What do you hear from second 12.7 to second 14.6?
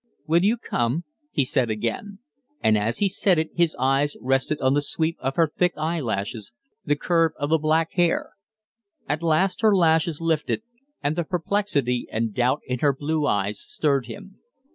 her blue eyes stirred him.